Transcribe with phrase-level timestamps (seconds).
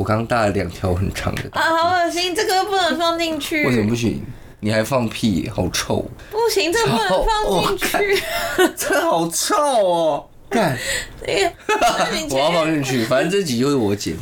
[0.00, 3.66] 我刚大了两条很长的啊，好恶心，这个不能放进去。
[3.66, 4.24] 为什么不行？
[4.60, 6.10] 你还放屁，好臭！
[6.30, 8.22] 不行，这个不能放进去。
[8.74, 10.26] 这好臭哦！
[10.48, 10.74] 干，
[12.30, 14.16] 我要放进去，反正这集就是我剪。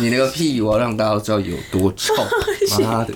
[0.00, 2.12] 你那个屁，我要让大家知道有多臭。
[2.82, 3.14] 妈的！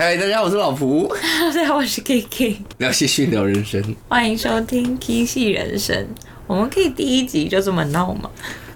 [0.00, 1.06] 嗨，大家好，我是老蒲。
[1.20, 2.56] 大家好，我是 Kiki。
[2.78, 3.94] 聊戏剧，聊人生。
[4.08, 5.94] 欢迎收听《K 戏人生》。
[6.46, 8.30] 我们可以第一集就这么闹吗？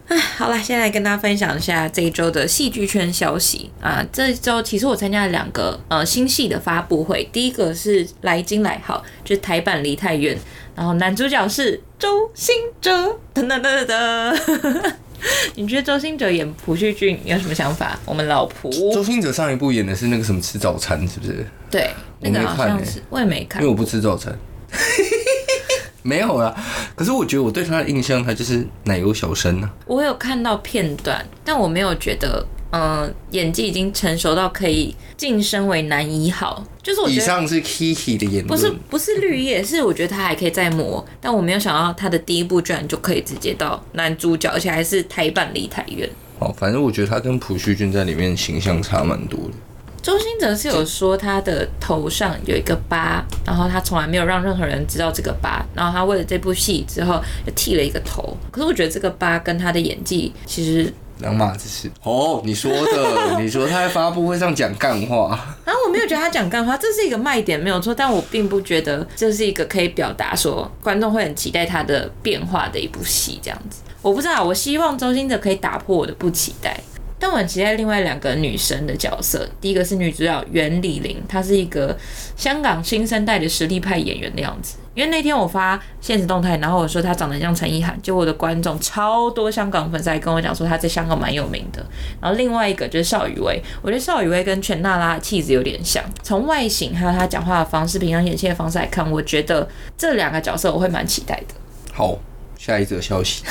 [0.08, 4.04] 哎， 好了，先来跟大家分享一下这一周的戏剧圈消息啊。
[4.12, 10.36] 这一周其实我参加了两个呃新戏的发布会，第一个是《来金来好》，就是台版《梨泰院》，
[10.76, 13.18] 然后男主角是周星哲。
[13.34, 14.92] 噔噔噔噔噔。
[15.56, 17.98] 你觉得周星哲演朴叙俊有什么想法？
[18.04, 18.70] 我们老朴。
[18.92, 21.46] 周星哲上一部演的是那个什么吃早餐，是不是？
[21.70, 24.36] 对，那个好像是我也没看，因为我不吃早餐。
[26.02, 26.54] 没有啦，
[26.94, 29.70] 可是我觉得我对他的印象，他就是奶油小生呢。
[29.86, 36.60] 我有看到片段，但我没有觉得，嗯，演技已经成熟到可以晋升为男一号。
[36.82, 46.10] 就是我以上是 Kiki 的演，不是不是绿叶，是我觉得他还可以再磨，但我没有想到他的第一部居然就可以直接到男主角，而且还是台版离台远。
[46.40, 49.54] 哦，反正我觉得他跟朴叙俊在里面形象差蛮多的。
[50.02, 58.36] 周星哲是有说他的头上有一个疤，然后他从来没有让任何人知道这个疤，然后他为了这部戏之后又剃了一个头。
[58.50, 60.92] 可是我觉得这个疤跟他的演技其实
[61.24, 61.90] 两码子事。
[62.02, 73.80] 哦，你说的， 你说他在发布会上讲干话，然后我没有觉得他讲干话，这是一个卖点没有错，但我并不觉得这是一个可以表达说观众会很期待他的变化的一部戏这样子。
[74.02, 76.78] 我不知道，我希望周星哲可以打破我的不期待。
[77.24, 81.96] 但我很期待另外两个女生的角色，第一个是女主角袁李玲，她是一个
[82.36, 84.76] 香港新生代的实力派演员的样子。
[84.94, 91.82] 因为那天我发现实动态，然后我说她长得像陈意涵，就我的观众超多香港粉丝还跟我讲说她在香港蛮有名的。
[92.20, 99.66] 然后另外一个就是邵雨薇，我觉得邵雨薇跟全娜拉气质有点像，从外形还有她讲话的方式、平常演戏的方式来看，我觉得
[99.96, 101.54] 这两个角色我会蛮期待的。
[101.90, 102.18] 好。
[102.64, 103.44] 下一则消息，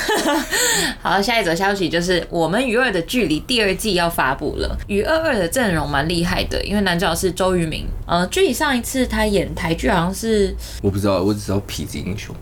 [1.00, 4.76] 好，下一则消息就是《我们与二的距离》第二季要发布了。
[4.88, 7.86] 与二二的阵容蛮厉害的，因为男主角是周渝民。
[8.08, 12.34] 呃，距离上一次他演台剧好像是我不知道，我只知道《痞子英雄》。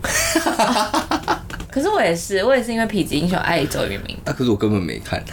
[1.69, 4.17] 可是我也是，我也是因为《痞子英雄》爱周渝民。
[4.25, 5.23] 啊，可是我根本没看。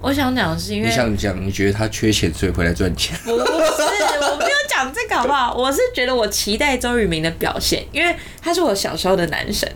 [0.00, 3.18] 我想讲的是因为你想讲，你觉得他缺钱所以回来赚钱？
[3.24, 5.56] 不是，我没有讲这个好不好？
[5.58, 9.68] 我是觉得我期待周渝民的表现，因为他是我小时候的男神。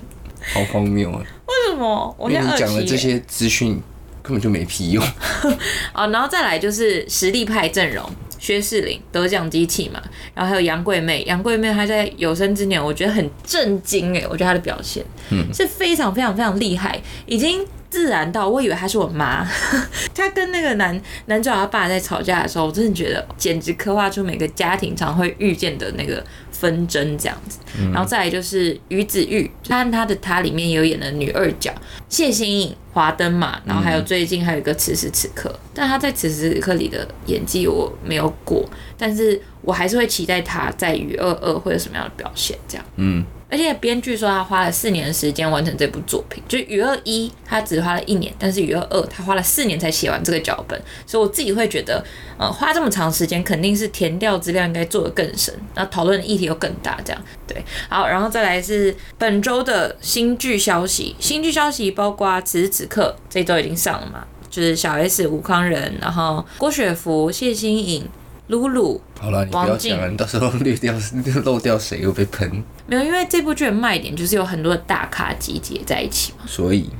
[0.52, 1.22] 好荒谬啊！
[1.46, 2.14] 为什么？
[2.18, 3.80] 我跟你讲的这些资讯
[4.22, 5.04] 根本就没屁用。
[5.94, 8.04] 哦，然后再来就是实力派阵容，
[8.38, 10.00] 薛士林得奖机器嘛，
[10.34, 17.64] 然后还有杨贵妹，杨贵妹她在有生之年，我觉得很震惊哎，我觉得她的表现嗯是非常非常非常厉害，已经。
[17.90, 19.44] 自然到，我以为她是我妈。
[20.14, 27.58] 她跟那个男男主角他爸在吵架的时候，我真的觉得简直刻画出每个家庭常会遇见的那个纷争这样子。
[27.92, 31.72] 然后再来就是于子玉，他他的他里面有演的女二角
[32.08, 42.84] 谢欣颖、华灯嘛，然后还有最近还有一个此时此刻，但他在此时此刻里的演技我没有过，但是我还是会期待他在于二二会有什么样的表现这样。
[42.96, 43.24] 嗯。
[43.50, 52.04] 而且编剧说他花了四年的时间完成这部作品，就《雨二一》他只花了一年，但是《雨二二》他花了四年才写完这个脚本，所以我自己会觉得，
[52.38, 57.60] 呃，花这么长时间肯定是填调资料应该做的更深，那讨论的议题又更大，这样对。
[57.88, 68.08] 好，然后再来是本周的新剧消息，新剧消息包括此时此刻这周已经上了嘛，就是小 S、吴康仁，然后郭雪芙、谢欣颖。
[68.50, 70.92] 露露，好了，你不要讲了，你到时候略掉
[71.44, 72.62] 漏掉谁又被喷。
[72.86, 76.90] 没有，因为这部剧的卖点就是有很多的大咖集结在一起嘛，所以。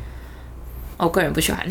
[1.05, 1.67] 我个人不喜欢，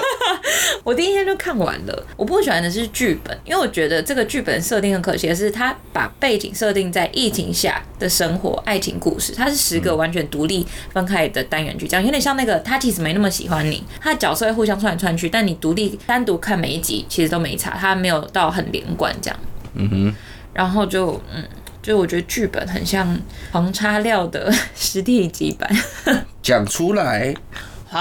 [0.84, 2.06] 我第一天就看完了。
[2.16, 19.38] 我不喜欢的是剧本，因为我觉得这个剧本设定很可惜的是，它把背景设定在疫情下的生活爱情故事，它是十个完全独立分开的单元剧，这样有点像那个他其实没那么喜欢你，他的角色会互相串来串去，但你独立单独看每一集其实都没差，他没有到很连贯这样。
[19.74, 20.14] 嗯哼，
[20.52, 21.42] 然后就嗯，
[21.82, 23.18] 就我觉得剧本很像
[23.50, 25.70] 黄叉料的 实体集版，
[26.42, 27.34] 讲出来。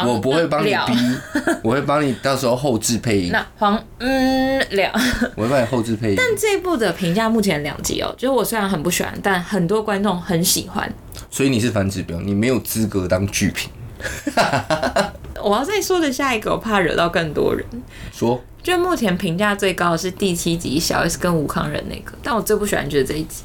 [0.08, 0.94] 我不会帮你逼，
[1.64, 3.32] 我会帮你到时候后置配音。
[3.32, 4.92] 那黄嗯了，
[5.36, 6.16] 我会帮你后置配音。
[6.18, 10.92] 但这一部的评价目前两集哦，就是我虽然很不喜欢，但很多观众很喜欢。
[11.30, 13.70] 所以你是反指标，你没有资格当剧评。
[15.44, 17.66] 我要再说的下一个，我怕惹到更多人。
[18.12, 23.44] 说就目前评价最高的是第七集小 S 跟吴康仁那个，但我最不喜欢就是这一集。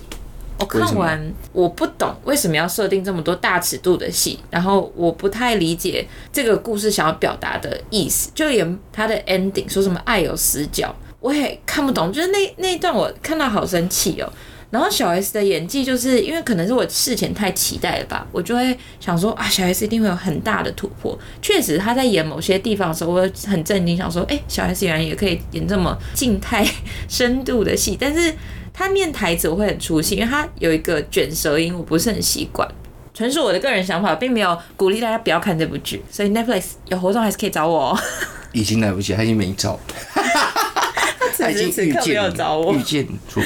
[0.58, 12.10] 我看完我不懂为什么要设定这么多大尺度的戏，然后我不太理解这个故事想要表达的意思，就连他的 ending 说什么爱有死角，我也看不懂。
[12.10, 14.32] 就是那那一段我看到好生气哦。
[14.68, 21.16] 然后小 S 的演技，就是因为可能是我事前太期待了吧，我就会想说啊，小 S 一定会有很大的突破。
[21.40, 26.66] 确实，他在演某些地方的时候，我很震惊，想说，哎，小 S 原来也可以演这么静态
[27.08, 28.34] 深度的戏，但是。
[28.78, 32.68] 他念台词我会很出戏，因为他有一个卷舌音，我不是很习惯。
[33.14, 36.02] 纯属我的个人想法，并没有鼓励大家不要看这部剧。
[36.10, 37.92] 所以 Netflix 有活动还是可以找我。
[37.92, 37.98] 哦
[38.52, 39.80] 已经来不及，他已经没找。
[41.38, 43.40] 他已经遇见找我，遇见住。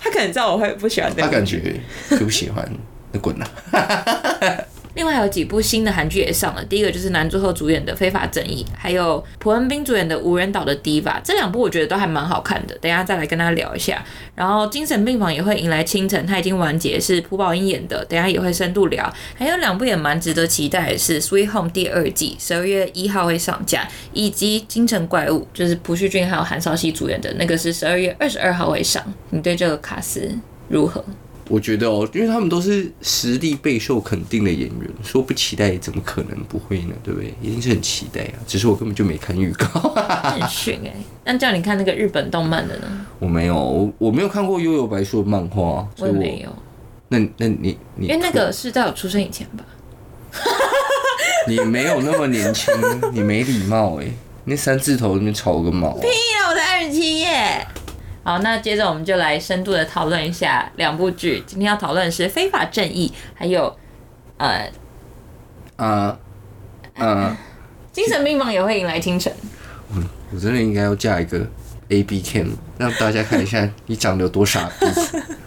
[0.00, 1.10] 他可能知道我会不喜欢。
[1.16, 1.80] 他感觉
[2.18, 2.70] 不喜欢，
[3.12, 4.66] 那滚了。
[4.96, 14.02] 另外有几部新的韩剧也上了，第一个就是男主后主演的《非法正义》，还有朴恩斌主演的《无人岛的 Diva》，这两部我觉得都还蛮好看的，等下再来跟大家聊一下。
[14.34, 19.12] 然后《精神病房》也会迎来清晨，它已经完结，是朴宝英演的，等下也会深度聊。
[19.34, 29.04] 还有两部也蛮值得期待是《Sweet Home》第二季，十二月一号会上架，以及《京城怪物》，就是朴叙俊还有韩韶熙主演的那个是十二月二十二号会上。
[29.28, 30.38] 你对这个卡斯
[30.68, 31.04] 如何？
[31.48, 36.94] 我觉得哦，因为他们都是实力备受肯定的演员，说不期待怎么可能不会呢？
[37.04, 37.32] 对不对？
[37.40, 38.34] 一定是很期待啊！
[38.46, 39.66] 只是我根本就没看预告。
[39.68, 40.92] 很逊哎！
[41.24, 43.06] 那叫你看那个日本动漫的呢？
[43.18, 46.50] 我没有，我我没有看过《悠悠白书》的漫画，我也没有。
[47.08, 49.64] 那那你你因为那个是在我出生以前吧？
[51.46, 52.74] 你没有那么年轻，
[53.12, 54.06] 你没礼貌哎！
[54.44, 55.92] 那三字头里面吵个毛？
[55.98, 56.50] 屁啊！
[56.50, 57.66] 我才二十七耶！
[58.26, 61.40] 好，那接着我们就来深度的讨论一下两部剧。
[61.46, 63.72] 今天要讨论的是《非法正义》，还有
[64.36, 64.68] 呃
[65.76, 66.18] 呃
[66.96, 67.36] 呃，
[67.92, 69.32] 精神病房也会迎来清晨。
[69.94, 70.02] 我
[70.32, 71.46] 我真的应该要架一个
[71.90, 74.86] A B cam，让大家看一下你长得有多傻逼。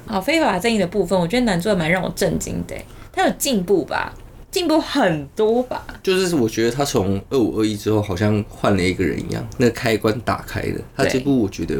[0.08, 2.74] 好，《非法正义》的部分，我觉得男主的蛮让我震惊的，
[3.12, 4.14] 他有进步吧？
[4.50, 5.86] 进步很多吧？
[6.02, 10.80] 就是我觉得他从二五二一之后，好像换了一个人一样，那个开关打开了。
[10.96, 11.76] 他这部我觉得。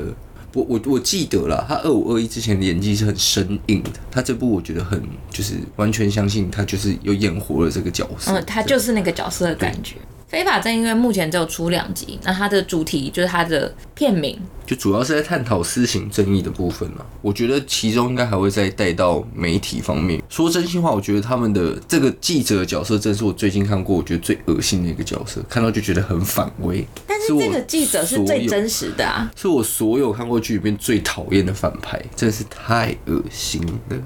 [0.54, 9.96] 我我我记得了，他二五二一之前的演技是很生硬的，他这部我觉得很就是完全相信他就是有演活了这个角色，嗯，他就是那个角色的感觉。
[10.30, 17.04] 非法正因为目前只有出两集，那它的主题就是它的片名，就主要是在探讨私刑正义的部分嘛。
[17.24, 20.22] 我觉得其中应该还会再带到媒体方面。
[20.30, 26.86] 说真心话，我觉得他们的这个记者角色，正是我最近看过我觉得最恶心的一个角色，看到就觉得很反胃。
[27.08, 33.98] 但是这个记者是最真实的啊，是我所有看过剧里面最讨厌的反派，真的是太恶心了。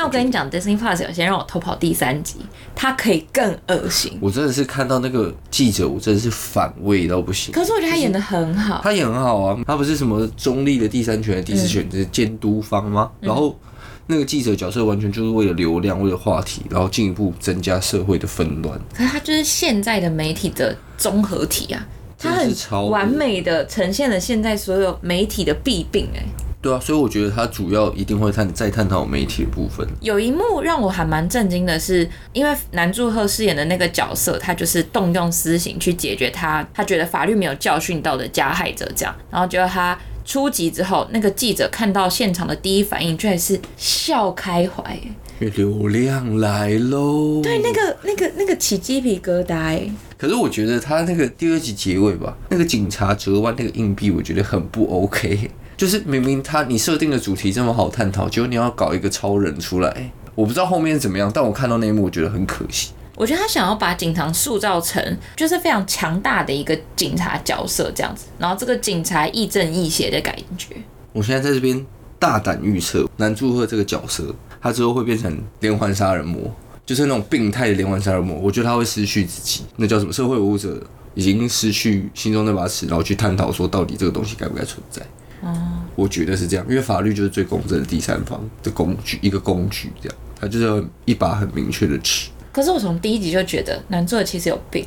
[0.00, 2.36] 那我跟你讲，Disney Plus 有先让我偷跑第三集，
[2.74, 4.16] 它可以更恶心。
[4.18, 7.52] 我真的是看到那个记者，我真的是反胃到不行。
[7.52, 9.58] 可是我觉得他演的很好，他演很好啊。
[9.66, 13.10] 他不是什么中立的第三权、第四权，就是监督方吗？
[13.20, 13.54] 然后
[14.06, 18.80] 那个记者角色完全就是为了流量、为了话题，然后进一步增加社会的纷乱。
[18.94, 21.86] 可是他就是现在的媒体的综合体啊，
[22.18, 22.50] 他很
[22.88, 26.24] 完美的呈现了现在所有媒体的弊病哎。
[26.62, 29.86] 对啊，所以我觉得他主要一定会探再探讨媒体的部分。
[30.00, 39.14] 有一幕让我还蛮震惊的是，因为南柱赫饰演的那个角色，他就是动用私刑去解决他他觉得法律没有教训到的加害者，这样。
[39.30, 45.00] 然后觉得他出击之后，那个记者看到现场的第一反应，居然是笑开怀，
[45.38, 47.40] 流量来喽。
[47.42, 49.80] 对，那个那个那个起鸡皮疙瘩。
[50.18, 55.50] 可是我觉得他那个第二集结尾吧，那个警察折弯那个硬币，我觉得很不 OK。
[55.80, 62.90] 就是明明他你设定的主题这么好探讨，结果你要搞一个超人出来，我不知道后面怎么样，但我看到那一幕，我觉得很可惜。
[63.16, 65.02] 我觉得他想要把警察塑造成
[65.34, 70.76] 就是非常强大的一个警察角色这样子，然后这个警察亦正亦邪的感觉。
[71.14, 71.86] 我现在在这边
[72.18, 78.36] 大胆预测，男祝贺这个角色，他之后会变成连环杀人魔，就是那种病态的连环杀人魔。
[78.36, 80.12] 我觉得他会失去自己，那叫什么？
[80.12, 80.78] 社会无者
[81.14, 85.00] 已经失去心中那把尺，然后去探讨说到底这个东西该不该存在。
[85.42, 85.56] 哦，
[85.94, 92.30] 我觉得是这样，因为法律就是最公正的第三方的工具，一个工具，这样，它就是一把很明确的尺。
[92.52, 94.84] 可是我从第一集就觉得男主其实有病，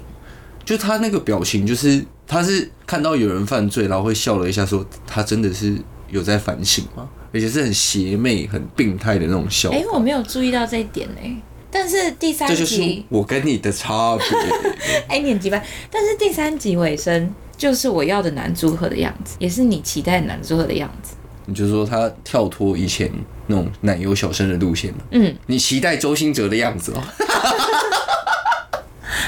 [0.65, 5.77] 就他那个表情，就是他是看到有人犯罪，然后会笑了一下，说他真的是
[6.09, 7.09] 有在反省吗？
[7.33, 9.71] 而且是很邪魅、很病态的那种笑。
[9.71, 11.43] 哎，我没有注意到这一点呢。
[11.71, 14.25] 但是第三集，这就是我跟你的差别。
[15.09, 17.33] 哎，年纪班，但是第三集尾声。
[17.57, 21.13] 就是我要的男组合的样子，也是你期待男组合的样子。
[21.45, 23.11] 你就说他跳脱以前
[23.47, 27.03] 那种奶油小生的路线嗯，你期待周星哲的样子哦。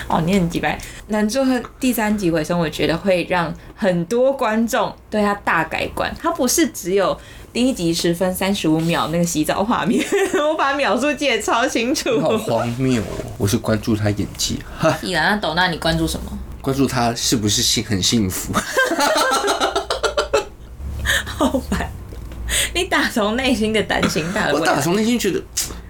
[0.08, 0.80] 哦，你很鸡掰。
[1.08, 6.14] 男组合第三集尾声，我觉得会让很多观众对他大改观。
[6.22, 7.18] 他不是只有
[7.52, 10.04] 第一集十分三十五秒那个洗澡画面，
[10.50, 12.20] 我把秒数记得超清楚。
[12.22, 13.06] 好荒谬哦！
[13.38, 16.38] 我是关注他演技，哈， 依然，那斗娜你关注什么？
[16.66, 18.52] 关注他是不是幸很幸福？
[21.24, 21.88] 好烦！
[22.74, 24.60] 你打从内心的担心他我。
[24.62, 25.40] 打从内心觉得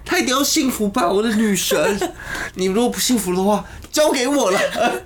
[0.04, 1.98] 他一定要幸福吧，我的女神。
[2.56, 4.60] 你如果不幸福的话，交给我了。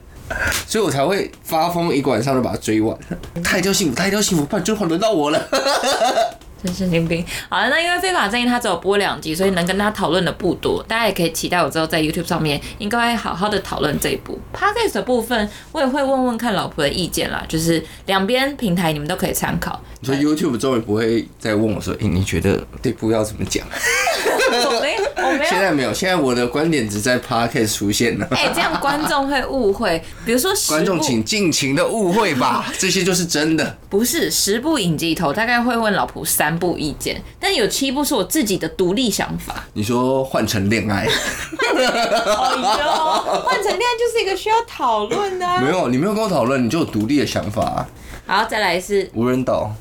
[0.65, 2.97] 所以我才会发疯，一个晚上就把它追完。
[3.43, 6.38] 他一定要幸福，他一定要幸福，不然就轮到我了。
[6.63, 7.25] 真神经病。
[7.48, 10.84] 好了，那因为非法正义它只有播两集，所以能跟他讨论的不多。
[10.88, 17.44] 大家也可以期待我之后在 YouTube 上面应该会好好的讨论这一部 Podcast 的部分，我也会问问看老婆的意见啦。
[17.48, 19.82] 就是两边平台你们都可以参考。
[20.01, 23.66] 你说 YouTube 终于不会再问我说，哎、你觉得这部要怎么讲？
[24.51, 28.28] 我没我没有现在没有，现在我的观点只在 Podcast 出现了。
[28.32, 30.01] 哎、这样观众会误会。
[30.25, 33.78] 比如说观众请尽情的误会吧，这些就是真的。
[33.89, 39.63] 不是十部影集头，大概会问老婆三部意见，但有七部是我自己的独立想法。
[39.74, 41.12] 你说换成恋爱，哦
[42.79, 45.62] 哟，换成恋爱就是一个需要讨论的、啊。
[45.62, 47.88] 没有，你没有跟我讨论，你就有独立的想法、啊。
[48.25, 49.72] 好，再来是无人岛，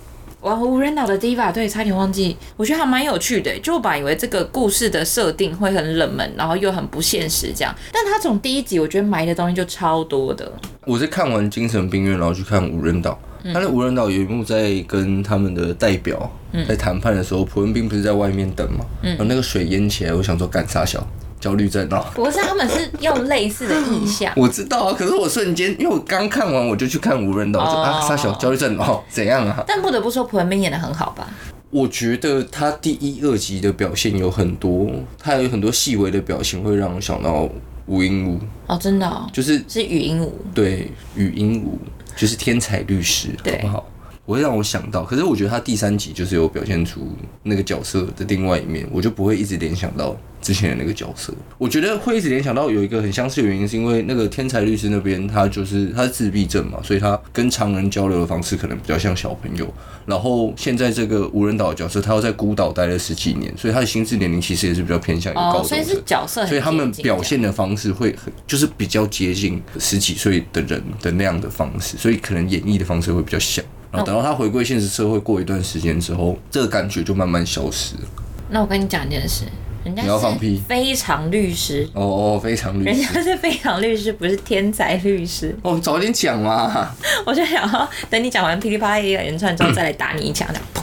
[0.40, 3.58] 哇，无人岛的 Diva，对，差点忘记，我觉得还蛮有趣的。
[3.58, 10.50] 就我本来以为这个故事的设定会很冷门，然后又很不现实这样，但他从第一集我觉得埋的东西就超多的。
[10.86, 13.18] 我是看完《精神病院》，然后去看无人岛。
[13.52, 16.30] 他那无人岛有一幕在跟他们的代表
[16.66, 21.06] 在谈判的时候，朴文斌不是在外面等嘛，然后那个水淹起来，我想说干啥小
[21.40, 22.04] 焦虑症啊。
[22.14, 24.32] 不是，他们是用类似的意象。
[24.36, 29.62] 我知道啊，可是我瞬间，因为我刚看完我就去看无人岛，就啊啥小焦虑症哦怎样啊？
[29.66, 31.28] 但不得不说，朴文斌演的很好吧？
[31.70, 37.46] 我觉得他第一、二集的表现有很多，他有很多细微的表情会让我想到
[37.84, 40.34] 吴英武，哦，真的哦，就是是语音舞。
[40.54, 41.78] 对语音武，
[42.18, 43.86] 就是天才律师，好不好？
[44.28, 47.08] 我会让我想到，可是我觉得他第三集就是有表现出
[47.44, 51.32] 那个角色的另外一面，我就不会一直联想到之前的那个角色。
[51.56, 59.66] 我觉得会一直联想到有一个很相似的原因，是因为那个天才律师那边他就是他是自闭症嘛，所以他跟常人交流的方式可能比较像小朋友。
[60.04, 65.82] 然后现在这个无人岛的角色，他要在孤岛待了十几年，所以他的心智年龄其实也是比较偏向于高哦，所以。
[65.82, 73.64] 是角色所以他们表现的方式会很，就是比较接近十几岁的人的那样的方式，所以可能演绎的方式会比较像。
[73.90, 78.02] 然后等到他回归现实社会过一段时间之后，这个感觉就慢慢消失了。
[78.50, 79.44] 那我跟你讲一件事，
[79.84, 85.56] 人家你要放是屁非常律师，哦哦，非常律师人家是非常律师，不是天才律师。
[85.62, 86.94] 哦，早点讲嘛。
[87.24, 90.82] 我就想要等你讲完噼里啪啦一连串之后，再来打你一枪，这样砰。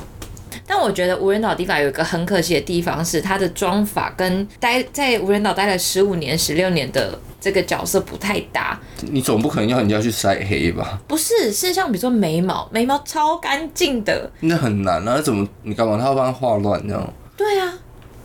[0.67, 8.79] 但我觉得无人岛地法有一个很可惜的地方是，他的妆法跟待在无人岛待了十五年、十六年的这个角色不太搭。
[9.11, 10.99] 你总不可能要人家去晒黑吧？
[11.07, 14.29] 不是，是像比如说眉毛，眉毛超干净的。
[14.39, 15.21] 那很难啊！
[15.21, 15.97] 怎么你干嘛？
[15.97, 17.13] 他要帮他画乱这样？
[17.37, 17.73] 对啊，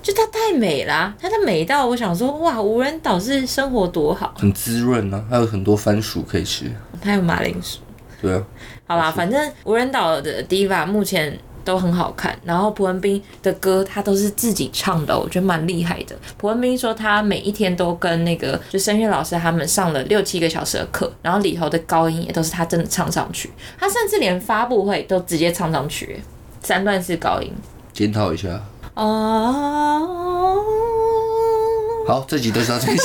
[0.03, 6.71] 就她太美啦，她的美到我想说，哇，无人岛是生活多好，很滋润啊，还有很多番薯可以吃。
[7.03, 7.81] 还有马铃薯。
[8.23, 8.43] 对啊，
[8.87, 16.17] 好啦，反正无人岛的 Diva 目前都很好看，然后朴文斌的歌他都是自己唱的，我觉得蛮厉害的。
[16.37, 26.23] 朴文斌说他每一天都跟那个就声乐老师他们上了六七个小时的课，然后里头的高音也都是他真的唱上去，他甚至连发布会都直接唱上去，
[26.63, 27.53] 三段式高音。
[27.93, 28.61] 检讨一下。
[28.95, 30.65] 哦，
[32.07, 33.03] 好，这集都是到这一集。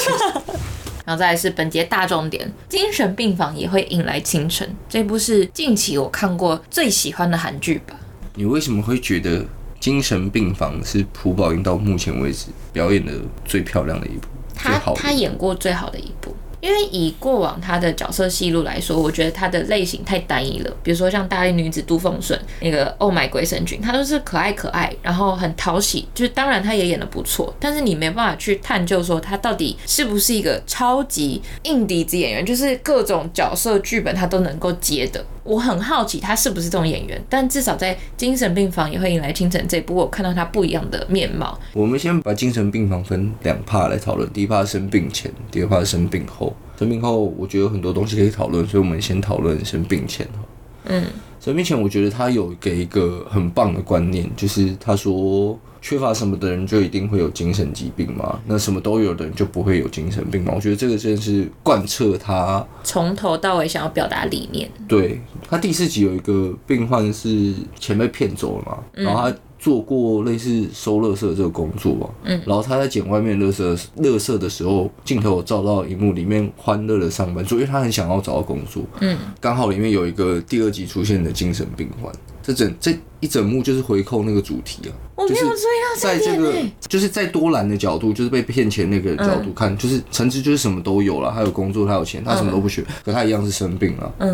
[1.05, 4.67] 然后再来是本节大重点，精神病房也会引来清晨。
[4.89, 7.95] 这部是近期我看过最喜欢的韩剧吧。
[8.35, 9.45] 你为什么会觉得
[9.79, 13.13] 精神病房是朴宝英到目前为止表演的
[13.45, 14.27] 最漂亮的一部，
[14.57, 14.93] 最他？
[14.93, 16.35] 他演过最好的一部，
[16.65, 20.77] 因为以过往他的角色戏路来说，我觉得他的类型太单一了。
[20.81, 35.23] 比如说像大力女子杜奉顺那个《Oh My 鬼神君》，他都是可爱可爱，然后很讨喜，就是当然他也演的不错，但是你没办法去探究说他到底是不是一个超级硬底子演员，就是各种角色剧本他都能够接的。
[35.43, 41.59] 我很好奇他是不是这种演员，但至少在《精神病房也会迎来清晨》这一部，我看到他不一样的面貌。
[41.73, 46.54] 我们先把精神病房分两趴来讨论，第一趴是生病前，第二趴是生病后。
[46.77, 50.39] 生病后，我觉得有很多东西可以讨论，所以我们先讨论生病前哈。
[50.87, 51.03] 嗯，
[51.39, 58.39] 生病前，我觉得他有给一个很棒的观念，就是他说缺乏什么的人就一定会有精神疾病嘛？
[58.45, 60.51] 那什么都有的人就不会有精神病嘛？
[60.55, 64.69] 我觉得这个真的是贯彻他从头到尾想要表达理念。
[64.87, 69.35] 对他第四集有一个病患是钱被骗走了嘛，然后他
[69.65, 73.63] 做过类似收垃圾这个工作吧，嗯，然后他在捡外面垃圾
[73.97, 86.53] 垃圾的时候，镜头有照到荧幕里面欢乐的上班族，因为他很想要找到工作，嗯，刚好里面有一个第二集出现的精神病患，这整这一整幕就是回扣那个主题啊，我没有注意到这在这个
[86.87, 94.13] 就是在多兰的角度，就是被骗钱那个角度看，就是陈志就是什么都有了，他有工作，他有钱，他什么都不缺，可他一样是生病了。
[94.19, 94.29] 嗯，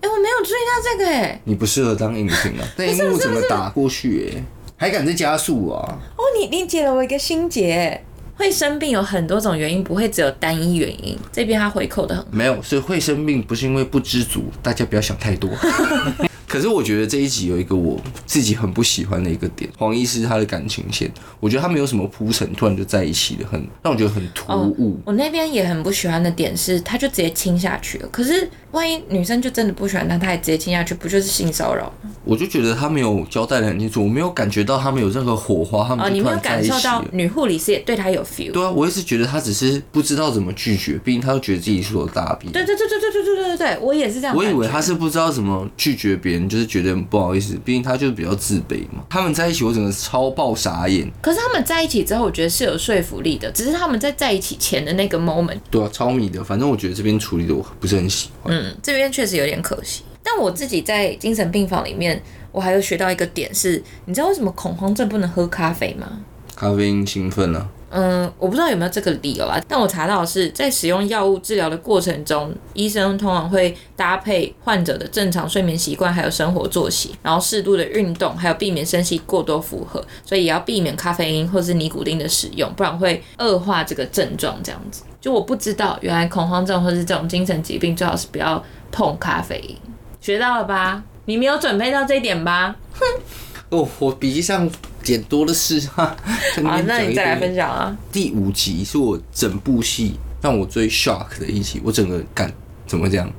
[0.00, 4.44] 哎、我没有注意到这个哎、你不适合当影评啊，那一幕怎么打过去、哎，
[4.82, 5.96] 还敢再加速啊？
[6.16, 8.04] 哦，你你解了我一个心结欸。
[8.34, 11.16] 会生病有很多种原因，不会只有单一原因。
[11.30, 15.48] 这边他回扣的很，没有，所以会生病不是因为不知足，大家不要想太多。
[16.52, 25.00] 可是我觉得这一集有一个我自己很不喜欢的一个点，黄医师他的感情线，我觉得他没有什么铺陈，突然就在一起了，很让我觉得很突兀。
[25.06, 28.08] 我那边也很不喜欢的点是，他就直接亲下去了。
[28.12, 32.10] 可是万一女生就真的不喜欢他，他也直接亲下去，不就是性骚扰吗？
[32.22, 37.02] 我就觉得他没有交代的很清楚，我没有感觉到他们有任何火花，他哦，们哦你没有感受到。
[37.12, 38.52] 女护理师也对他有 feel。
[38.52, 44.36] 对啊，我一直觉得他只是不知道怎么拒绝，毕竟他又觉得自己是我大对对对对对对对对对，我也是这样。
[44.36, 49.02] 我以为他是不知道怎么拒绝别人，就是觉得不好意思，毕竟他就是比较自卑嘛。
[49.08, 51.10] 他们在一起，我整个超爆傻眼。
[51.20, 56.42] 可是他们在一起之后，我觉得是有说服力的，只是他们在在一起前的那个 moment，对啊，超迷的。
[56.42, 58.54] 反正我觉得这边处理的我不是很喜欢。
[58.54, 60.02] 嗯，这边确实有点可惜。
[60.22, 62.22] 但我自己在精神病房里面，
[62.52, 66.06] 我还有学到一个点是，你知道为什么恐慌症不能喝咖啡吗？
[66.54, 84.58] 咖啡因兴奋啊，嗯，我不知道有没有这个理由啊，但我查到的是在使用药物治疗的过程中，医生通常会搭配患者的正常睡眠习惯，还有生活作息，然后适度的运动，还有避免身心过多负荷，所以也要避免咖啡因或是尼古丁的使用，不然会恶化这个症状。
[84.64, 89.76] 这样子，就我不知道，原来恐慌症或是这种精神疾病最好是不要碰咖啡因，
[90.18, 91.02] 学到了吧？
[91.26, 92.74] 你没有准备到这一点吧？
[92.94, 93.04] 哼
[93.72, 94.68] 哦，我笔记上
[95.02, 96.14] 点多的是哈。
[96.54, 97.96] 在 好，边那你再来分享啊。
[98.12, 102.52] 第五集是我整部戏让我最 shock 的一集，我整个感
[102.86, 103.32] 怎么这样？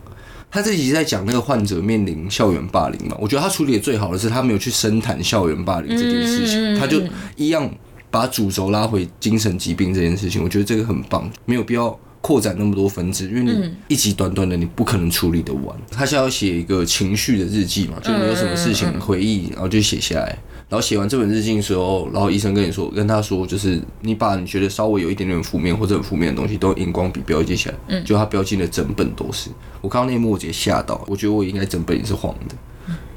[0.49, 7.01] 他这集在讲那个患者面临校园霸凌嘛，我觉得他处理的最好的是他没有去深谈校园霸凌这件事情，他就
[7.35, 7.69] 一样
[8.09, 11.99] 把主轴拉回精神疾病这件事情，我觉得这个很棒，没有必要。
[12.23, 15.77] 扩展那么多分支，因为你一集短短的，你不可能处理得完。
[15.91, 20.37] 他是要写一个情绪的日记嘛，就是你有什么事情回忆，然后就写下来。
[20.69, 27.75] 然后写完这本日记的时候，然后医生跟你说，跟他说，就是你把你觉得稍微有一点点负面或者很负面的东西，都用荧光笔标记起来。
[27.89, 29.49] 嗯，就他标记的整本都是。
[29.81, 32.55] 我看到那一幕，我直接吓到，我觉得我应该整本也是黄的，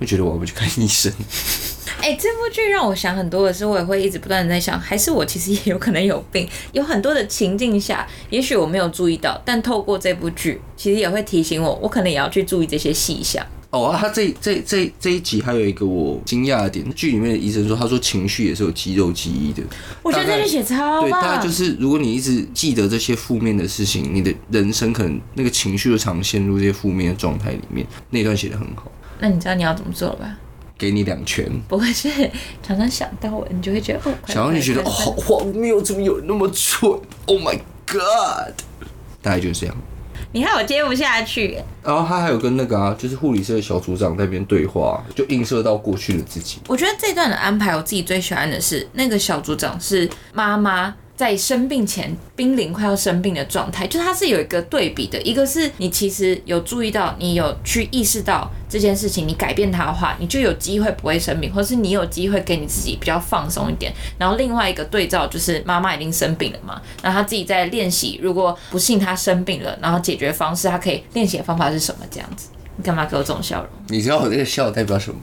[0.00, 1.12] 就觉得我要不去看医生。
[1.98, 6.46] 哎、这部剧让我想很多的是，我也会一直不断的在想，还是我其实也有可能有病。
[6.72, 13.44] 有很多的情境下，也许我没有注意到，但透过这部剧，其实也会提醒我，我可能也要去注意这些细项。
[13.70, 19.60] 哦，啊他这这这这一集还有一个我惊讶的点，剧里面的医生说，他说情绪也是有肌肉记忆的。
[20.02, 21.50] 我觉得这句写超对，大棒概就。
[21.50, 27.84] 是如果你一直记得这些负面的事情，你的人生可能那个情绪就常陷入这些负面的状态里面。
[28.10, 30.36] 那段写的很好，那你知道你要怎么做了吧？
[30.78, 32.10] 给你两拳，不会是
[32.62, 36.90] 常常想到我，你就会觉得哦，快想到你觉得哦快好荒谬，怎么有人那么蠢
[37.24, 38.52] ？Oh my god！
[39.22, 39.74] 大概就是这样。
[40.32, 41.58] 你害我接不下去。
[41.82, 46.58] 然后他还有跟那个啊，就是护理社的小组长在那边对话，就映射到过去的自己。
[46.68, 50.94] 我觉得这段的安排，我自己最喜欢的是那个小组长是妈妈。
[51.16, 63.90] 在生病前濒临快要生病的状态，就它是有一个对比的，一个是你其实有注意到，你有去意识到这件事情，你改变它的话，你就有机会不会生病，或是你有机会给你自己比较放松一点。
[64.18, 72.04] 然后另外一个对照就是妈妈已经生病了嘛，然后她自己在练习，如果不幸她生病了，然后解决方式，她可以练习的方法是什么？
[72.10, 73.70] 这样子，你干嘛给我这种笑容？
[73.88, 75.18] 你知道我这个笑代表什么？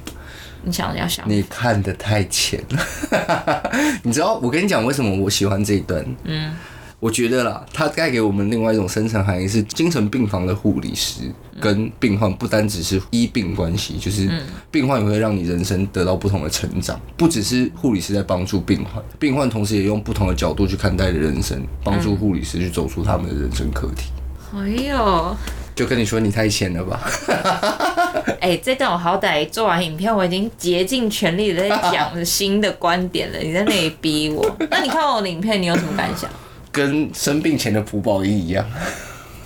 [0.64, 1.30] 你想要想？
[1.30, 3.72] 你看的太浅了。
[4.04, 6.06] 你知道我跟你讲为什么我喜欢这一段？
[6.24, 6.54] 嗯，
[7.00, 11.22] 我觉得啦，它带给我们另外一种深层含义是，精神病房的护理师
[11.60, 14.30] 跟病患不单只是医病关系，就是
[14.72, 24.12] 病患也会让你人生得到不同的成长，不只是护理师在帮助病患，病患同时也用不同的角度去看待人生，帮助护理师去走出他们的人生课题。
[24.56, 25.36] 哎呦！
[25.76, 27.00] 就跟你说，你太浅了吧？
[28.40, 34.56] 哎、这段我好歹做完影片，我已经竭尽全力的在讲新的观点了， 你在那里逼我。
[34.70, 36.30] 那你看完我的影片，你有什么感想？
[36.72, 38.66] 跟生病前的蒲宝英一样，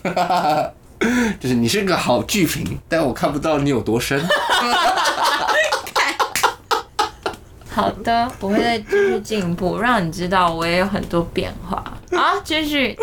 [1.39, 4.21] 就是你是个好剧评，但我看不到你有多深。
[7.69, 11.83] 好的，我会再继续进步，让你知道我也有很多变化。
[12.11, 12.97] 好，继续。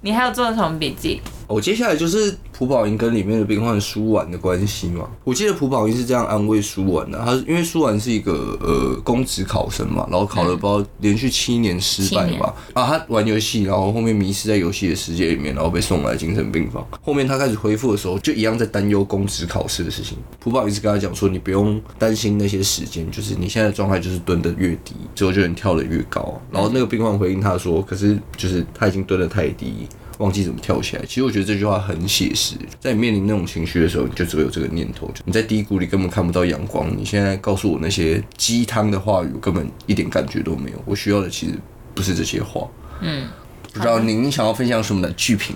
[0.00, 1.20] 你还有做什么笔记？
[1.48, 5.08] 我接下来就是朴宝英跟里面的病患舒婉的关系嘛。
[5.24, 16.86] 我记得朴宝英是这样安慰舒婉的，他因为舒婉是一个呃公职考生嘛，然后考了不知道连续七年失败嘛，啊，他玩游戏，然后后面迷失在游戏的世界里面，然后被送来精神病房。
[17.02, 20.18] 后面他开始恢复的时候，就一样在担忧公职考试的事情。
[20.38, 26.38] 朴宝英是跟他讲说，你不用担心那些时间，就是你现在的状态就是蹲得越低，之后就能跳得越高。
[26.50, 29.88] 然后那个病患回应他说，可是就是他已经蹲得太低。
[30.18, 31.02] 忘记怎么跳起来。
[31.06, 36.94] 其实我觉得这句话很写实，在你面临那种情绪的时候，你就只会有这个念头：你在低谷里根本看不到阳光。
[36.96, 40.82] 你现在告诉我那些鸡汤的话语，我根本一点感觉都没有。
[40.84, 41.54] 我需要的其实
[41.94, 42.68] 不是这些话。
[43.00, 43.28] 嗯，
[43.72, 45.54] 不知道您想要分享什么的剧评？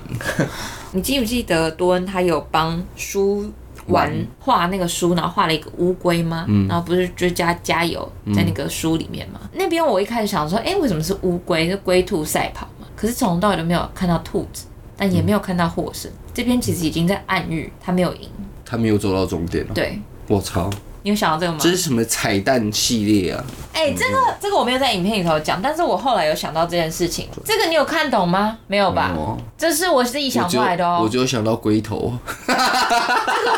[0.93, 3.51] 你记不记得多恩他有帮书
[3.89, 6.47] 玩画那个书，然后画了一个乌龟吗？
[6.69, 9.41] 然后不是就加加油在那个书里面吗？
[9.55, 11.69] 那边我一开始想说，哎，为什么是乌龟？
[11.69, 12.69] 是龟兔赛跑。
[13.03, 14.65] 可是从头到尾都没有看到兔子，
[14.97, 16.09] 但也没有看到获胜。
[16.33, 18.29] 这边其实已经在暗喻他没有赢，
[18.65, 19.67] 他没有走到终点。
[19.75, 20.71] 对，我操！
[21.03, 21.59] 你有想到这个吗？
[21.61, 23.45] 这是什么彩蛋系列啊？
[23.73, 27.29] 哎，这个这个我没有在影片里头讲，但是我后来有想到这件事情。
[27.45, 28.59] 这个你有看懂吗？
[28.69, 29.11] 没有吧？
[29.59, 31.01] 这是我自己想出来的哦。
[31.03, 32.13] 我就想到龟头。
[32.47, 32.61] 这个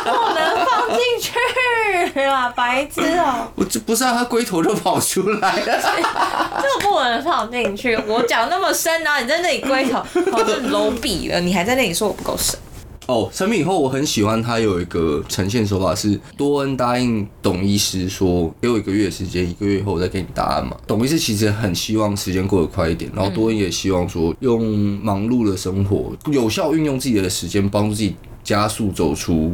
[0.04, 3.48] 不能放进去啊， 白痴哦！
[3.54, 5.80] 我这不是让，他龟头就跑出来了。
[6.62, 7.94] 这个不能放进去。
[8.06, 9.98] 我讲那么深啊，你在那里龟头，
[10.32, 12.58] 好像 low 毙了，你还在那里说我不够深。
[13.06, 20.76] 哦，成名以后我很喜欢他有一个呈现手法是多恩答应董医师说给我一个月时间，一个月以后我再给你答案嘛。
[20.86, 24.64] 董医师其实很希望时间过得快一点，然后多恩也希望说用
[25.02, 29.52] 忙碌的生活有效运用自己的时间，帮助自己加速走出。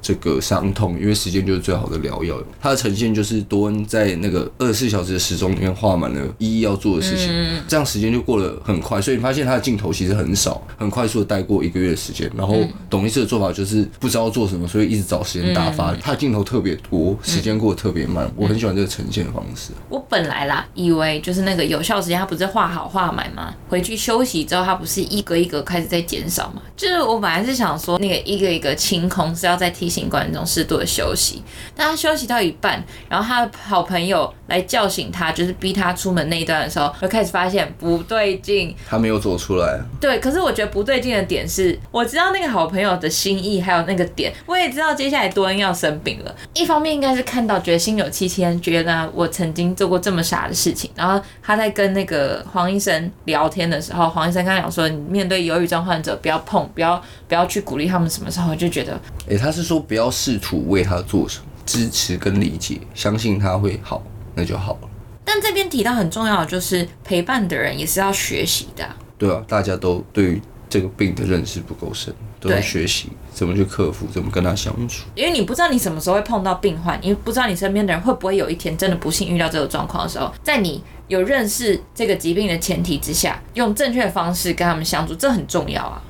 [0.00, 2.36] 这个伤痛，因为时间就是最好的疗药。
[2.60, 9.00] 它的呈现就是多恩在那个二十四小时的时钟里面画满了一一要做的事情，嗯这样时间就过得很快。
[9.00, 12.30] 所以你发现他的镜头其实很少，很快速的带过一个月的时间。
[12.36, 12.56] 然后
[12.88, 15.94] 董医师的做法就是不知道做什么，所以一直找时间打发。
[15.96, 18.30] 他的镜头特别多，时间过得特别慢。
[18.36, 19.72] 我很喜欢这个呈现方式。
[19.88, 23.52] 我本来啦，以为就是那个有效时间，他不是画好画满吗？
[23.68, 26.62] 回去休息之后，他不是一格一格开始在减少吗？
[26.76, 29.88] 就是我本来是想说，那个一个一个清空是要再提。
[29.88, 31.42] 醒观众适度的休息，
[31.74, 38.76] 但他休息到一半，然后他的好朋友来叫醒他，就是逼他出门那一段的时候，就开始发现不对劲。
[38.86, 39.80] 他没有走出来。
[39.98, 46.34] 对，可是我觉得不对劲的点是，我知道那个好朋友的心意，还有那个点，我也知道接下来多恩要生病了。
[46.52, 50.90] 一方面应该是看到觉得心有戚戚焉，觉得我曾经做过这么傻的事情。
[50.94, 58.08] 然后他在跟那个黄医生聊天的时候，黄医生刚讲说，你面对忧郁症患者，不要碰，不要不要去鼓励他们。
[58.08, 58.98] 什么时候就觉得，
[59.30, 59.77] 哎，他是说。
[59.78, 64.02] 不要试图为他做什么，支持跟理解，相信他会好，
[64.34, 64.88] 那就好了。
[65.24, 68.88] 但这边提到很重要的就是陪伴的人也是要学习的。
[69.18, 75.04] 对啊，大家都对于这个病的认识不够深，都要学习怎么去克服，怎么跟他相处。
[75.14, 86.02] 因为你不知道你什么时候会碰到病患，因为不知道你身边的人会不会有一天真的不幸遇到这个状况的时候，在你有认识这个疾病的前提之下，用正确的方式跟他们相处，这很重要啊。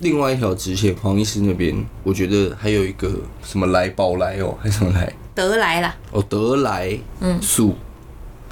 [0.00, 3.10] 另外一条直线，黄医师那边，我觉得还有一个
[3.42, 5.12] 什么来宝来哦，还是什么来？
[5.34, 5.96] 得来啦。
[6.10, 7.74] 哦，得来，嗯，素。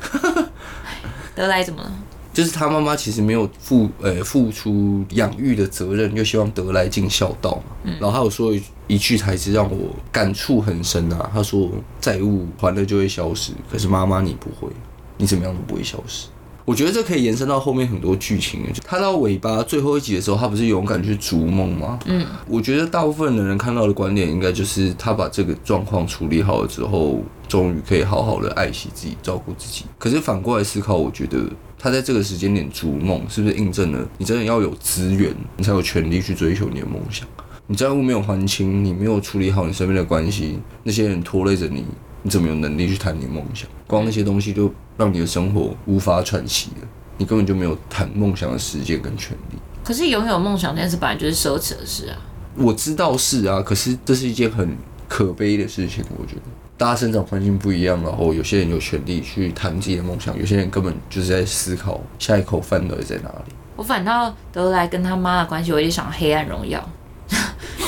[1.35, 1.93] 得来怎么了？
[2.33, 7.77] 就是他妈妈其实没有付呃付出养育的责任，又希望得来尽孝道嘛。
[7.85, 7.95] 嗯。
[8.01, 8.53] 然后他有说
[8.87, 14.73] 一句台词让我感触很深啊，他说债务还了就会消失，可是妈妈你不会，
[15.17, 16.27] 你怎么样都不会消失。
[16.65, 18.63] 我觉得这可以延伸到后面很多剧情。
[18.85, 21.99] 他到尾巴最后一集的时候，他不是勇敢去逐梦吗？
[22.07, 29.85] 嗯，我觉得大部分的人看到的观点，应该就是他把这个状况处理好了之后，终于可以好好的爱惜自己，照顾自己。
[29.99, 31.45] 可是反过来思考，我觉得
[31.79, 37.29] 他在这个时间点逐梦，是不是印证了你真的要有资源，你才有权利去追求你的梦想？
[37.67, 41.85] 你债务没有还清，你没有处理好你身边的关系，那些人拖累着你。
[42.25, 43.69] 你怎么有能力去谈你的梦想？
[43.87, 49.59] 光那些东西就让你的生活无法喘息了，你根本就没有谈梦想的时间跟权利。
[49.85, 52.17] 可是拥有梦想这件事本来就是奢侈的事啊。
[52.57, 54.75] 我知道是啊，可是这是一件很
[55.07, 56.03] 可悲的事情。
[56.19, 56.43] 我觉得
[56.79, 63.53] 大家生长环境不一样，然后有些人有权利去谈自己的梦想，有些人根本就是在思考下一口饭到底在哪里。
[63.77, 66.81] 我反倒得来跟他妈的关系，我就想《黑暗荣耀》。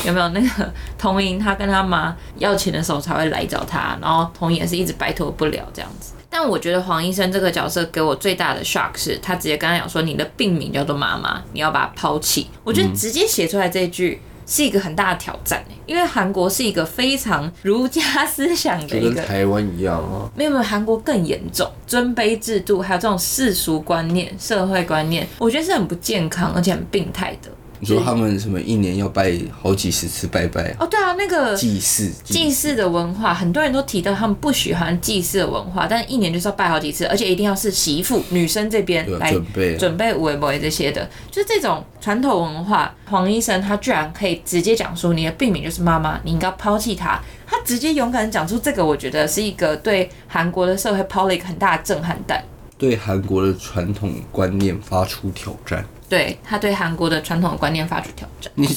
[0.07, 1.39] 有没有那个童莹？
[1.39, 6.15] 他跟他妈要钱的时候才会来找他，然后童莹也是一直摆脱不了这样子。
[6.31, 20.29] 但我觉得黄医生这个角色给我最大的 shock 是他直接跟他讲说：“你的病名叫做妈妈，你要把它抛弃。”我觉得直接写出来这句是一个很大的挑战因为韩国是一个非常儒家思想的一个，跟台湾一样啊。
[20.37, 27.51] 没有没有，韩国更严重，尊卑制度还有这种世俗观念、社会观念，我觉得是很不健康而且很病态的。
[27.81, 30.77] 你说他们什么一年要拜好几十次拜拜啊？
[30.81, 42.95] 哦，对啊，那个祭祀，祭祀的文化，很多人都提到他们不喜欢祭祀的文化，但一年就是要拜好几次，而且一定要是媳妇女生这边来准备啊准备五维这些的，就是这种传统文化。
[43.09, 47.21] 黄医生他居然可以直接讲出你的病名就是妈妈，你应该抛弃她。
[47.47, 52.43] 他直接勇敢地讲出这个，我觉得是一个对韩国的社会抛了一个很大的震撼弹。
[52.77, 55.85] 对韩国的传统观念发出挑战。
[56.09, 58.51] 对他对韩国的传统观念发出挑战。
[58.55, 58.69] 你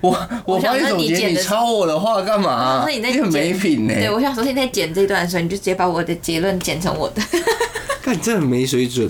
[0.00, 0.10] 我
[0.44, 2.82] 我我想说帮你总结，你抄我的话干嘛？
[2.82, 7.22] 我想说你在很剪没品呢、对，我想说你在剪这段的时候，你就直接把我的结论剪成我的。
[8.02, 9.08] 看真的很没水准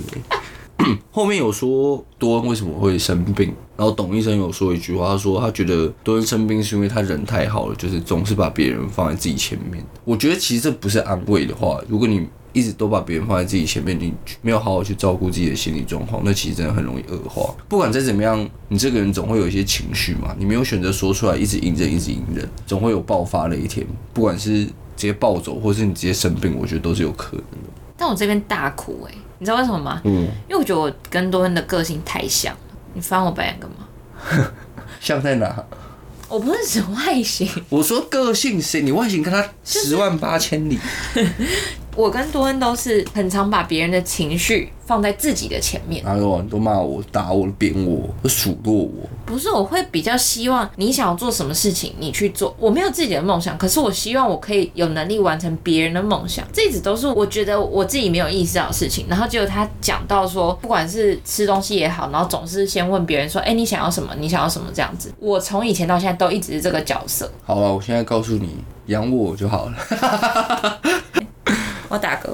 [0.77, 9.83] 哎、 后面有说多恩为什么会生病，然后董医生有说一句话，他说他觉得多恩生病是因为他人太好了，就是总是把别人放在自己前面。
[10.05, 17.55] 我觉得其实这不是安慰的话，如果你一直都把别人放在自己前面，你没有好好去照顾自己的心理状况，那其实真的很容易恶化。
[17.69, 23.87] 不管再怎么样，你这个人总会有一些情绪嘛，你没有选择说出来，一直隐忍，一直隐忍，总会有爆发的一天。
[24.13, 27.71] 不管是直接暴走，或是你直接生病，我觉得都是有可能的。
[27.97, 30.01] 但我这边大哭哎、你知道为什么吗？
[30.05, 32.61] 嗯，因为我觉得我跟多恩的个性太像了。
[32.95, 34.51] 你翻我白眼干嘛？
[35.01, 35.65] 像在哪？
[36.29, 38.81] 我不是指外形，我说个性谁？
[38.81, 40.79] 你外形跟他十万八千里，
[41.95, 46.03] 我跟多恩都是很常把别人的情绪放在自己的前面。
[46.05, 49.09] 然后都骂我、打我、扁我、数落我。
[49.27, 52.55] 不是，我会比较希望你想要做什么事情，你去做。
[52.59, 56.45] 我没有自己的梦想，可是我希望我可以有能力完成别人的梦想。
[56.53, 59.07] 这一直都是我觉得我自己没有意识到的事情。
[59.09, 64.15] 然后结果他讲到说，不管是吃东西也好，然后总是先问别人说，哎、你想要什么？
[64.19, 64.69] 你想要什么？
[64.73, 65.13] 这样子。
[65.19, 67.31] 我从以前到现在都一直是这个角色。
[67.45, 70.81] 好了，我现在告诉你，养我就好了。
[71.93, 72.23] 我打嗝。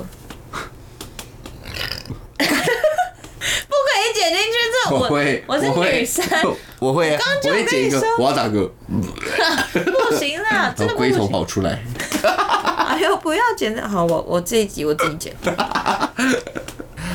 [2.39, 4.55] 不可以剪进去，
[4.89, 6.25] 这我会，我是女生，
[6.79, 8.71] 我会啊，就我会剪一个跟你说，我要打嗝，
[10.09, 11.33] 不行啦，真然后龟头的不行。
[11.33, 11.83] 跑出来。
[12.23, 15.35] 哎呦，不要剪的好，我我这一集我自己剪。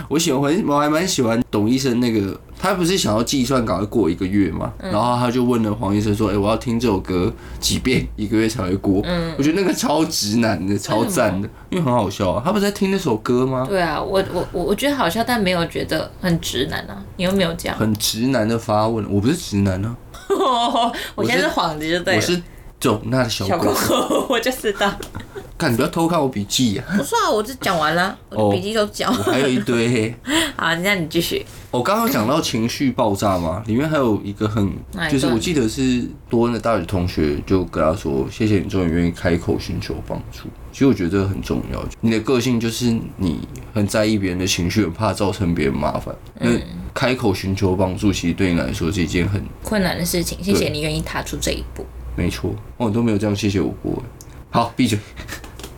[0.09, 12.41] 我喜欢，我还蛮喜欢董医生那个，他不是想要计算赶快过一个月嘛，然后他就问了黄医生说：“哎、我要听这首歌几遍一个月才会过？”嗯，我觉得那个超直男的，超赞的，因为很好笑啊。
[12.45, 13.65] 他不是在听那首歌吗？
[13.67, 17.03] 对啊，我我我我觉得好笑，但没有觉得很直男啊。
[17.17, 19.93] 你又没有这样，很直男的发问，我不是直男啊，
[21.15, 22.21] 我现在是幌子就对了。
[22.21, 22.41] 我是
[22.79, 23.75] 走那的小狗。，
[24.29, 24.89] 我就知道。
[25.57, 29.13] 看你不要偷看我笔记啊，不是啊，我这讲完了，我笔记都讲。
[29.15, 30.13] 我还有一堆。
[30.57, 31.45] 好，那你继续。
[31.71, 34.71] 我刚刚讲到情绪爆炸嘛，里面还有一个很
[35.09, 46.13] 就是我记得是多恩的大学同学就跟他说：“谢谢你终于愿意开口寻求帮助。”其实我觉得这个很重要，你的个性就是你很在意别人的情绪，很怕造成别人麻烦。
[46.39, 46.61] 嗯
[46.93, 51.85] 开口寻求帮助，其实对你来说是一件很困难的事情，谢谢你愿意踏出这一步。
[52.15, 52.53] 没错。
[52.77, 54.01] 哦，你都没有这样谢谢我过。
[54.53, 54.99] 好，闭嘴。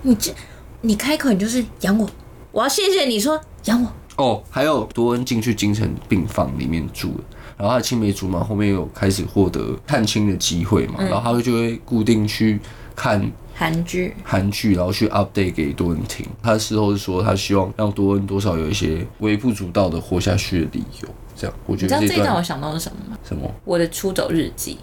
[0.01, 0.33] 你这，
[0.81, 2.09] 你开口你就是养我，
[2.51, 3.89] 我要谢谢你说养我。
[4.17, 7.23] 哦，还有多恩进去精神病房里面住了，
[7.55, 12.59] 然后他的青梅竹马后面有开始获得探亲的机会嘛，然后他就会固定去
[12.93, 16.25] 看韩剧，韩剧，然后去 update 给多恩听。
[16.43, 21.07] 他事后是说，他希望让多恩多少有一些微不足道的活下去的理由。
[21.33, 23.17] 这样，我觉你知道得这段这一段我想到是什么吗？
[23.23, 24.77] 什么我的出走日记，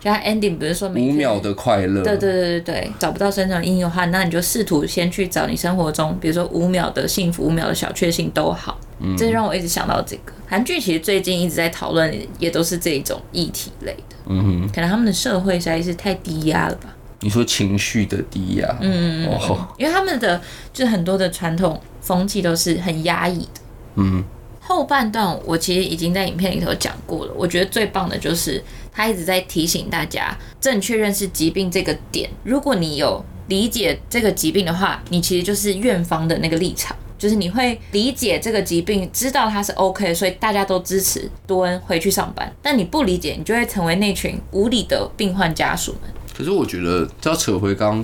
[0.00, 8.78] 就他 ending 不是说每五秒的快乐，对对对对对，找不到生长阴影的话，那你就试图先去找你生活中，比如说五秒的幸福、五秒的小确幸都好。
[9.02, 14.16] 嗯这让我一直想到这个韩剧，其实最近一直在讨论，也都是这一种议题类的。
[14.26, 16.94] 嗯哼，可能他们的社会实在是太低压了吧？
[17.20, 20.40] 你说情绪的低压，嗯哦，因为他们的
[20.72, 23.60] 就是很多的传统风气都是很压抑的。
[23.96, 24.24] 嗯，
[24.70, 32.30] 后半段我其实已经在影片里头讲过了，我觉得最棒的就是他一直在提醒大家正确认识疾病这个点。
[32.44, 42.54] 如果你有理解这个疾病的话，你其实就是院方的那个立场，就是你会理解这个疾病，知道它是 OK，所以大家都支持多恩回去上班。
[42.62, 46.02] 但你不理解，你就会成为那群无理的病患家属们。
[46.32, 48.00] 可是我觉得，只要扯回刚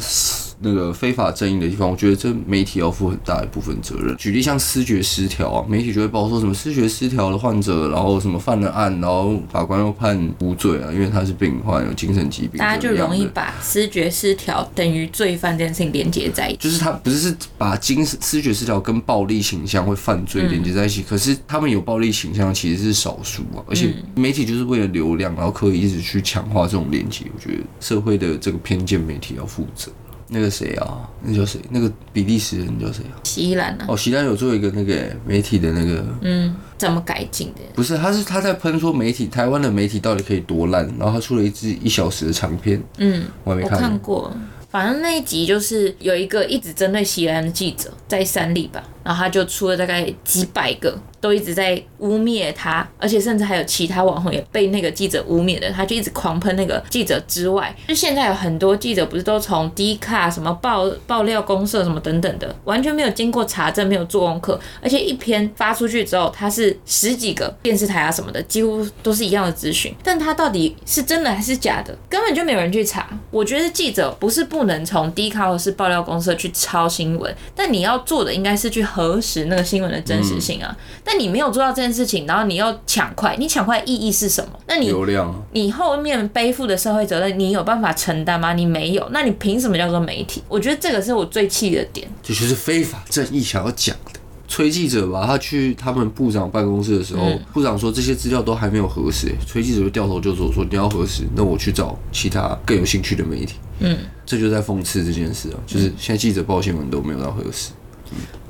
[0.61, 4.17] 那个非法正义的地方，我觉得这媒体要负很大一部分责任。
[4.17, 16.59] 举例像思觉失调啊，媒体就会报说什么思觉失调的患者，然后什么犯了案，然后法官又判无罪啊，因为他是病患，有精神疾病，大家就容易把思觉失调等于罪犯这件事情连接在一起。
[16.59, 27.27] 就是他不是是把精神思觉失调跟暴力倾向会犯罪连接在一起，可是他们有暴力倾向其实是少数啊，而且媒体就是为了流量，然后刻意一直去强化这种连接。
[27.35, 29.91] 我觉得社会的这个偏见，媒体要负责。
[30.29, 31.61] 那个谁啊，那叫谁？
[31.71, 33.15] 那个比利时人叫谁啊？
[33.25, 37.61] 席兰啊，哦，席兰有做一个那个媒体的那个，嗯，怎么改进的？
[37.75, 43.79] 不是，他是他在喷说媒体台湾的媒体到底可以多烂，然后他出了一支一小时的长片，嗯，我我还没看。
[43.79, 44.33] 看过。
[44.69, 73.09] 反正那一集就是有一个一直针对席兰的记者在三立吧，然后他就出了大概几百个，都一直在污蔑他，而且甚至还有其他网红也被那个记者污蔑的，他就一直狂喷那个记者之外，就现在有很多记者不是都从 D 卡什么爆爆料公社什么等等的，完全没有经过查证，没有做功课，而且一篇发出去之后，它是十几个电视台啊什么的，几乎都是一样的资讯，但它到底是真的还是假的，根本就没有人去查。
[73.31, 80.75] 我觉得记者不是不能从 D 卡或是爆料公社去抄新闻，但你要做的应该是去核实那个新闻的真实性啊。
[81.05, 84.59] 但你没有做到这件事情，然后你又抢快，你抢快意义是什么？
[84.67, 88.55] 那你流量啊，你后面背负的社会责任，你有办法承担吗？
[88.55, 90.43] 你没有，那你凭什么叫做媒体？
[90.49, 92.09] 我觉得这个是我最气的点。
[92.23, 94.21] 这就是非法正义想要讲的。
[94.49, 103.55] 崔记者吧，他去他们部长办公室的时候，嗯部长说这些资料都还没有核实，崔记者就掉头就走，说你要核实，那我去找其他更有兴趣的媒体。
[103.81, 107.71] 嗯，这就在讽刺这件事啊，就是现在记者报新闻都没有到核实。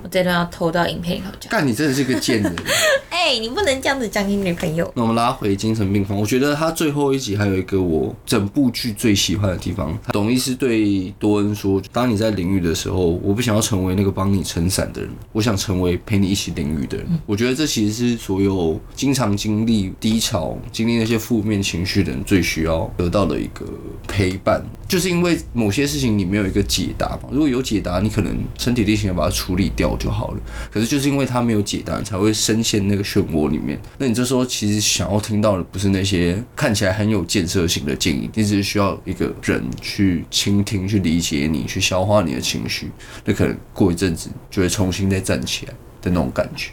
[0.07, 1.51] 我这段要偷到影片里头讲。
[1.51, 2.55] 干，你真的是个贱人。
[3.11, 4.89] 哎、你不能这样子讲你女朋友。
[4.95, 9.99] 那我们拉回精神病房，我觉得他最后一集还有一个我整部剧最喜欢的地方。
[10.13, 17.07] 董医师对多恩说：“当你在淋雨的时候，我不想要成为那个帮你撑伞的人，我想成为陪你一起淋雨的人。
[17.27, 23.67] 我觉得这其实是所有经常经历低潮、经历那些负面情绪的人最需要得到的一个
[24.07, 24.63] 陪伴。
[24.87, 30.41] 就是因为某些事情你没有一个解答嘛，如果有解答，你可能身体力行的把它处理掉就好了。
[30.73, 33.81] 可是就是因为他没有解答，才会深陷那个漩涡里面。
[33.99, 42.91] 那你这时候其实想要听到的不是那些看起来很有建设性的建议，你只是需要一个人去倾听、去理解你、去消化你的情绪。
[43.25, 46.71] 那可能过一阵子就会重新再站起来的那种感觉。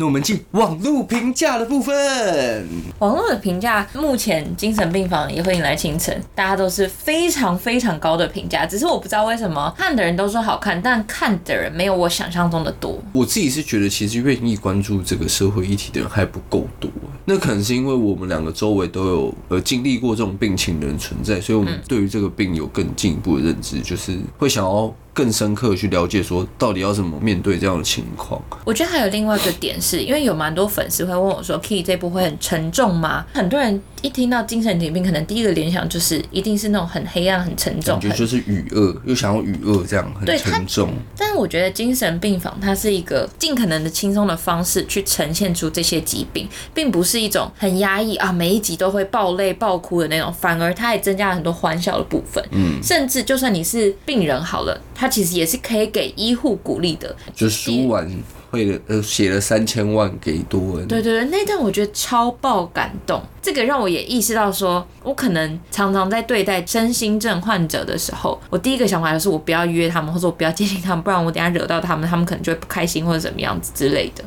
[0.00, 2.64] 那我们进网络评价的部分。
[3.00, 8.64] 网络的评价，目前精神病房也会引来清晨，大家都是非常非常高的评价。
[8.64, 12.96] 只是我不知道为什么看的人都说好看，但看的人没有我想象中的多。
[13.12, 16.88] 我自己是觉得，其实愿意关注这个社会议题的人还不够多。
[17.24, 28.40] 那可能是因为我们两个周围都有呃经历过这种病情的人存在，所以我们对于这个病有更进一步的认知，就是会想要更深刻地去了解说到底要怎么面对这样的情况。
[28.64, 38.08] 我觉得还有另外一个点是，因为有蛮多粉丝会问我说：“Key 这部会很沉重吗？”很多人一听到精神疾病，可能第一个联想就是一定是那种很黑暗、很沉重感。
[38.08, 40.90] 觉就是语恶，又想要语恶这样很沉重。
[41.16, 52.44] 但是我觉得精神病房它是一个尽可能的轻松的方式去呈现出这些疾病，并不是一种很压抑啊，每一集都会爆泪爆哭的那种，反而它也增加了很多欢笑的部分。
[52.52, 57.16] 嗯，甚至就算你是病人好了，它其实也是可以给医护鼓励的。
[57.34, 58.06] 就输完
[58.50, 74.22] 会了呃写了三千万给多恩，对对对，那段我觉得超爆感动，这个让我也意识到说，我可能常常在对待身心症患者的时候，我第一个想法就是我不要约他们，或者我不要接近他们，不然我等下惹到他们，他们可能就会不开心或者怎么样子之类的。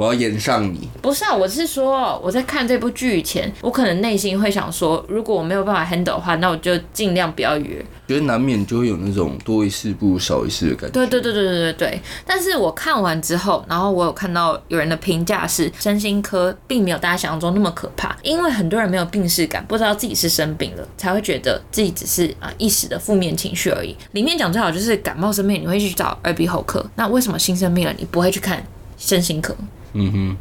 [0.00, 0.88] 我要演上你。
[1.02, 7.84] 不是啊，我是说我在看这部剧以前，我可能内心会想说，如果我没有办法 handle 的话，那我就尽量不要约。
[8.08, 10.94] 觉得难免就会有那种多一事不如少一事的感觉。
[10.94, 12.00] 对对对对对对对。
[12.24, 23.94] 但是我看完之后，然后我有看到有人的评价是，身心科并没有大家想象中那么可怕，因为很多人没有病视感，不知道自己是生病了，才会觉得自己只是啊一时的负面情绪而已。
[24.12, 28.64] 里面讲最好就是感冒生病你会去找耳鼻喉科，那为什么新生病了你不会去看
[28.96, 29.54] 身心科？
[29.92, 30.36] 嗯哼，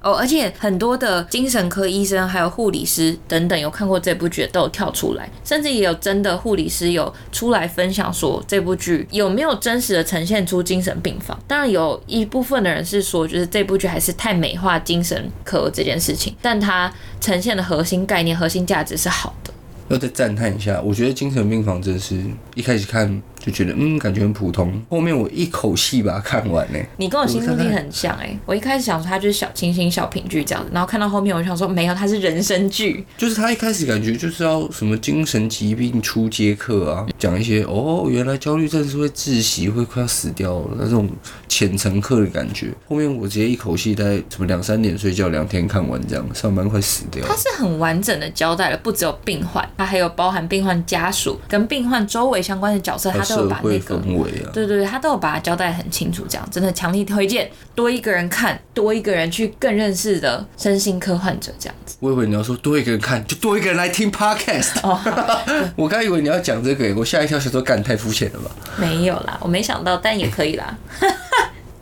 [0.00, 11.38] 哦，而且很多的精神科医生还有护理师等等有看过这部剧的都有跳出来，甚至也有真的护理师有出来分享说这部剧有没有真实的呈现出精神病房。
[11.46, 19.52] 当然有一部分的人是说，就是这部剧还是太美化精神科这件事情，但它呈现的核心概念、核心价值是好的。
[19.88, 22.18] 要再赞叹一下，我觉得精神病房真是
[22.54, 26.78] 一开始看就觉得嗯，感觉很普通，后面我一口气把它看完呢。
[26.96, 33.04] 你跟我心路历很像哎、我一开始想说它就是小清新、小品剧这样子，然后看到后面我就想说没有，它是人生剧。
[33.18, 41.08] 就是他一开始感觉就是要什么精神疾病初阶课啊，讲一些哦，原来焦虑症是会窒息，会快要死掉了那种
[41.46, 42.72] 浅层课的感觉。
[42.88, 47.34] 后面我直接一口气在什么两三点睡觉，两天看完这样，上班快死掉它。
[47.36, 53.94] 是很完整的交代了，不只有病患，它还有包含病患家属跟病患周围相关的角色，它都都有社会把那个。
[53.96, 54.50] 氛围啊。
[54.52, 61.96] 对对对，他都有把它交代很清楚，这样真的强力推荐，多一个人看，多一个人去更认识的身心科患者这样子。
[62.00, 64.78] 我以为你要说多一个人看，就多一个人来听 podcast。
[64.82, 64.98] 哦，
[65.76, 68.50] 我刚以为你要讲这个，我吓一跳，想说干太肤浅了吧？
[68.78, 70.76] 没有啦，我没想到，但也可以啦。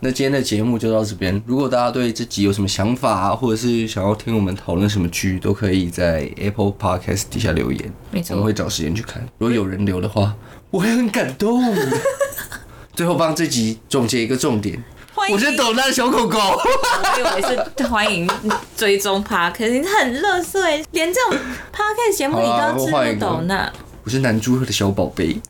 [0.05, 1.41] 那今天的节目就到这边。
[1.47, 9.25] 如果大家对这集有什么想法啊，或者是想要听我们讨论什么剧，都可以在 Apple Podcast 底下留言，没错，我们会找时间去看。
[9.39, 10.35] 如果有人留的话，
[10.73, 11.63] 我会很感动。
[12.97, 14.83] 最后帮这集总结一个重点，
[15.31, 16.37] 我是抖那的小狗狗。
[16.37, 18.29] 我以为是欢迎
[18.77, 21.39] 追踪 p a r k 你很乐色哎，连这种
[21.71, 23.73] p a r 节目你都要自入抖那，
[24.03, 25.41] 我是男猪的小宝贝。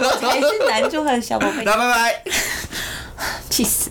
[0.00, 2.24] 我才是男猪和小宝贝， 那拜拜。
[3.48, 3.90] 气死。